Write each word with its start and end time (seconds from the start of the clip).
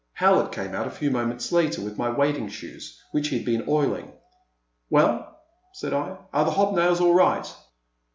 Howlett 0.13 0.51
came 0.51 0.73
out 0.73 0.87
a 0.87 0.89
few 0.89 1.11
moments 1.11 1.51
later 1.51 1.79
with 1.83 1.99
my 1.99 2.09
wading 2.09 2.49
shoes 2.49 2.99
which 3.11 3.27
he 3.27 3.37
had 3.37 3.45
been 3.45 3.65
oiling. 3.69 4.11
Well," 4.89 5.39
said 5.73 5.93
I, 5.93 6.17
are 6.33 6.43
the 6.43 6.49
hob 6.49 6.73
nails 6.73 6.99
all 6.99 7.13
right 7.13 7.47